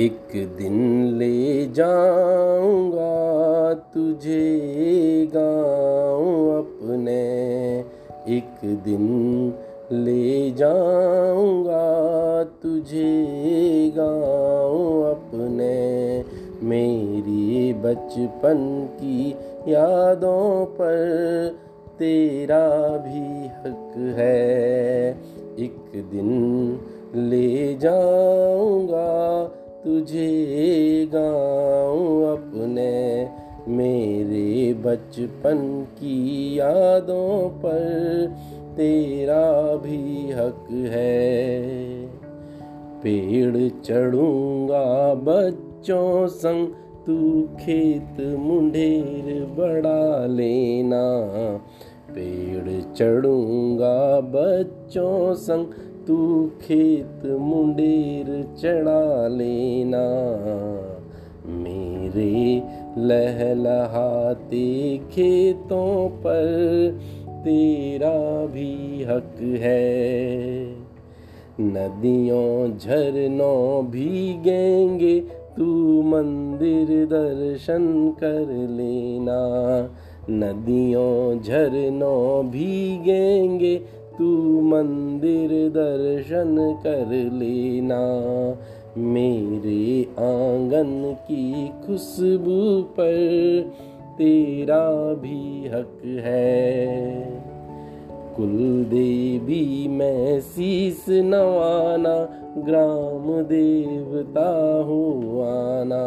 [0.00, 7.20] एक दिन ले जाऊँगा, तुझे गाँव अपने।
[8.36, 9.54] एक दिन
[9.92, 16.24] ले जाऊँगा, तुझे गाँव अपने।
[16.62, 19.34] मेरी बचपन की
[19.68, 21.58] यादों पर
[21.98, 25.10] तेरा भी हक है।
[25.58, 26.80] एक दिन
[27.16, 29.50] ले जाऊँगा
[29.88, 33.28] तुझे गाँव अपने
[33.72, 38.26] मेरे बचपन की यादों पर,
[38.76, 41.48] तेरा भी हक है।
[43.02, 46.68] पेड़ चढ़ूँगा, बच्चों संग
[47.06, 51.32] तू खेत मुंडेर बड़ा लेना।
[52.10, 55.66] पेड़ चढ़ूँगा, बच्चों संग
[56.08, 60.02] तू खेत मुंडेर चढ़ा लेना।
[61.46, 62.62] मेरे
[62.98, 70.74] लहलहाते खेतों पर तेरा भी हक है।
[71.60, 75.24] नदियों झरनों भीगेंगे,
[75.56, 79.90] तू मंदिर दर्शन कर लेना।
[80.30, 88.02] नदियों झरनों भी भीगेंगे तू मंदिर दर्शन कर लेना।
[88.98, 93.70] मेरे आँगन की खुशबू पर
[94.18, 96.88] तेरा भी हक है।
[98.36, 102.16] कुल देवी में शीस नवाना,
[102.62, 106.04] ग्राम देवता हो आना।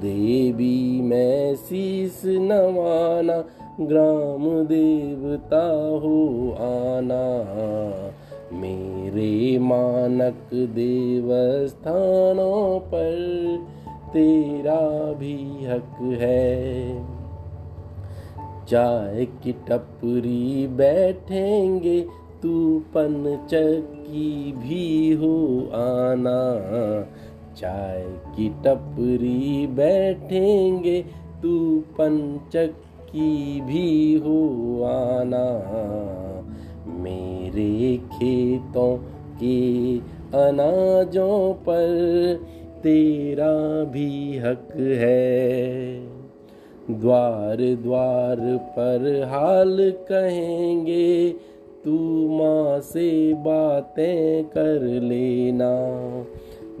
[0.00, 3.44] देवी में शीस नवाना,
[3.80, 7.42] ग्राम देवता हो आना।
[8.52, 13.64] मेरे मानक देवस्थानों पर
[14.12, 17.06] तेरा भी हक है।
[18.66, 22.06] चाय की टपरी बैठेंगे,
[22.42, 26.52] तू पन चक्की भी हो आना।
[27.56, 28.04] चाय
[28.36, 31.04] की टपरी बैठेंगे
[31.42, 34.38] तू पंचक्की भी हो
[34.84, 35.46] आना।
[36.86, 38.96] मेरे खेतों
[39.42, 39.98] के
[40.38, 42.40] अनाजों पर
[42.82, 46.06] तेरा भी हक है।
[46.90, 51.34] द्वार द्वार पर हाल कहेंगे,
[51.84, 51.98] तू
[52.30, 55.72] माँ से बातें कर लेना।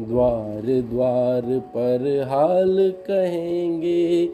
[0.08, 4.26] द्वार द्वार पर हाल कहेंगे,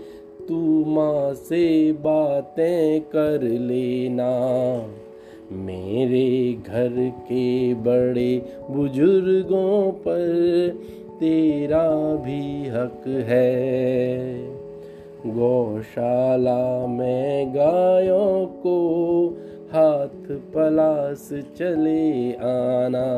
[0.49, 4.33] तू माँ से बातें कर लेना।
[5.53, 10.79] मेरे घर के बड़े बुज़ुर्गों पर
[11.21, 13.79] तेरा भी हक है।
[15.27, 18.77] गौशाला में गायों को
[19.73, 23.09] हाथ पलास चले आना।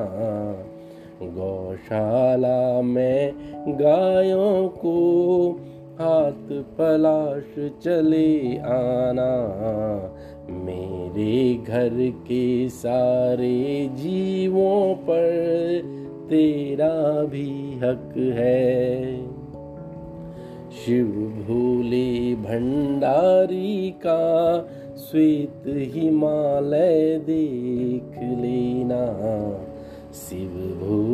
[1.70, 3.32] गौशाला में
[3.68, 4.94] गायों को
[6.00, 9.34] हाथ पलाश चले आना।
[10.50, 15.22] मेरे घर के सारे जीवों पर
[16.30, 19.16] तेरा भी हक है।
[20.70, 21.06] शिव
[21.46, 24.22] भोले भंडारी का
[24.96, 29.06] श्वेत हिमालय देख लेना।
[30.14, 31.09] शिव भोले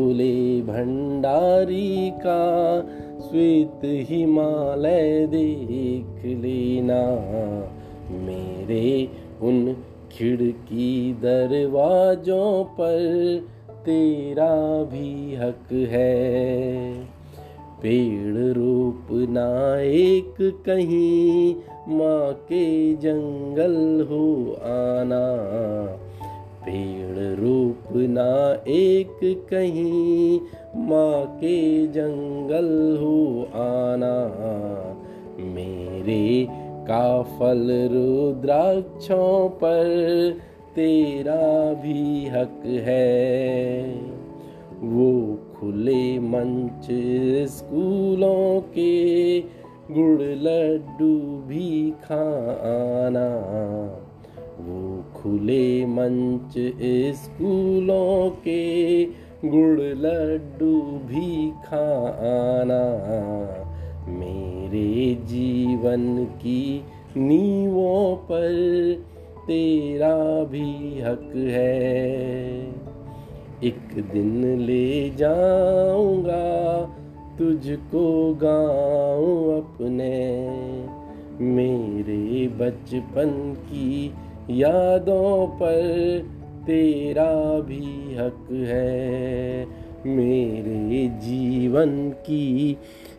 [0.62, 2.81] भंडारी का
[3.21, 7.03] श्वेत हिमालय देख लेना।
[8.11, 9.09] मेरे
[9.43, 9.77] उन
[10.12, 16.95] खिड़की दरवाजों पर तेरा भी हक है।
[17.83, 21.55] पेड़ रोपना एक कहीं,
[21.89, 25.27] माँ के जंगल हो आना।
[26.68, 30.41] पेड़ रोपना एक कहीं।
[30.77, 34.28] माँ के जंगल हो आना।
[35.39, 36.48] मेरे
[36.89, 39.84] का फल रुद्राक्षों पर
[40.77, 43.83] तेरा भी हक है।
[44.83, 46.86] वो खुले मंच
[47.48, 49.41] स्कूलों के
[49.91, 51.16] गुड़ लड्डू
[51.48, 53.27] भी खाना।
[54.60, 56.54] वो खुले मंच
[57.16, 59.04] स्कूलों के
[59.44, 62.82] गुड़ लड्डू भी खाना।
[64.08, 66.84] मेरे जीवन की
[67.16, 68.53] नींवों पर
[69.47, 72.68] तेरा भी हक है।
[73.64, 76.82] एक दिन ले जाऊँगा,
[77.38, 80.47] तुझको गाऊं अपने।
[81.41, 84.12] मेरे बचपन की
[84.51, 86.19] यादों पर
[86.66, 89.66] तेरा भी हक है।
[90.07, 92.77] मेरे जीवन की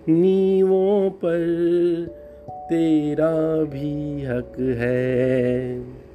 [0.09, 1.37] नींवों पर
[2.49, 6.06] तेरा भी हक है।